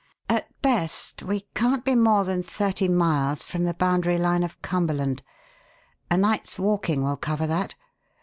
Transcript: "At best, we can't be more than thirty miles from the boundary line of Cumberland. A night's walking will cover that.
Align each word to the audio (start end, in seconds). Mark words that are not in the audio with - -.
"At 0.29 0.47
best, 0.63 1.21
we 1.21 1.41
can't 1.53 1.85
be 1.85 1.93
more 1.93 2.23
than 2.25 2.41
thirty 2.41 2.87
miles 2.87 3.43
from 3.43 3.65
the 3.65 3.75
boundary 3.75 4.17
line 4.17 4.41
of 4.41 4.59
Cumberland. 4.63 5.21
A 6.09 6.17
night's 6.17 6.57
walking 6.57 7.03
will 7.03 7.17
cover 7.17 7.45
that. 7.45 7.75